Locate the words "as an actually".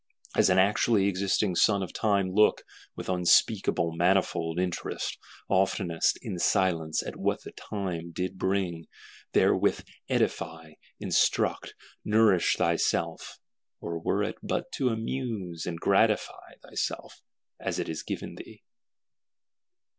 0.35-1.05